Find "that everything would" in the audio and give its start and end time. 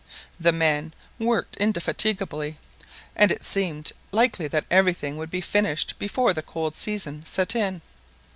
4.47-5.29